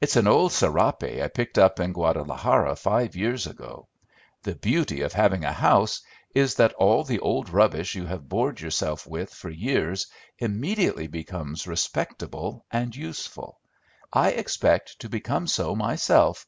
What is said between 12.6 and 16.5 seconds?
and useful. I expect to become so myself.